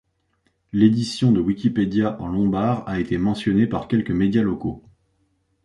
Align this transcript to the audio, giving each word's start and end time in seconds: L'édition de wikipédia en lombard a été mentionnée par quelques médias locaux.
L'édition 0.73 1.31
de 1.31 1.39
wikipédia 1.39 2.19
en 2.19 2.27
lombard 2.27 2.89
a 2.89 2.99
été 2.99 3.19
mentionnée 3.19 3.67
par 3.67 3.87
quelques 3.87 4.09
médias 4.09 4.41
locaux. 4.41 4.83